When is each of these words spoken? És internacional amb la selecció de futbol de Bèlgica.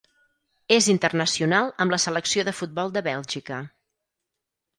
És 0.77 0.87
internacional 0.93 1.69
amb 1.85 1.93
la 1.95 1.99
selecció 2.07 2.47
de 2.49 2.55
futbol 2.61 2.91
de 2.97 3.05
Bèlgica. 3.11 3.61